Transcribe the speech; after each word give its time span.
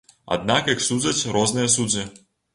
Аднак 0.35 0.71
іх 0.73 0.81
судзяць 0.87 1.29
розныя 1.37 1.69
суддзі. 1.77 2.09